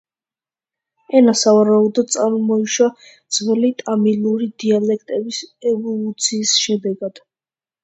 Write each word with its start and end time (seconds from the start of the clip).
ენა 1.19 1.35
სავარაუდოდ 1.41 2.09
წარმოიშვა 2.15 2.87
ძველი 3.37 3.71
ტამილური 3.83 4.49
დიალექტების 4.65 5.45
ევოლუციის 5.75 6.57
შედეგად. 6.67 7.25